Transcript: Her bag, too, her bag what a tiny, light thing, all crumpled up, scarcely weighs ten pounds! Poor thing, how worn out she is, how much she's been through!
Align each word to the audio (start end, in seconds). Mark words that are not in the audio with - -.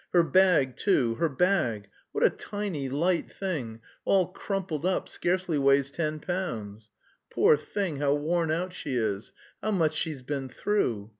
Her 0.13 0.23
bag, 0.23 0.77
too, 0.77 1.13
her 1.19 1.29
bag 1.29 1.87
what 2.11 2.23
a 2.23 2.31
tiny, 2.31 2.89
light 2.89 3.31
thing, 3.31 3.81
all 4.03 4.29
crumpled 4.29 4.83
up, 4.83 5.07
scarcely 5.07 5.59
weighs 5.59 5.91
ten 5.91 6.19
pounds! 6.19 6.89
Poor 7.29 7.55
thing, 7.55 7.97
how 7.97 8.15
worn 8.15 8.49
out 8.49 8.73
she 8.73 8.95
is, 8.97 9.31
how 9.61 9.69
much 9.69 9.93
she's 9.93 10.23
been 10.23 10.49
through! 10.49 11.09